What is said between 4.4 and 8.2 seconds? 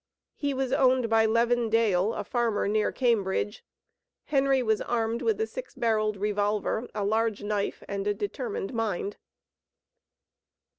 was armed with a six barreled revolver, a large knife, and a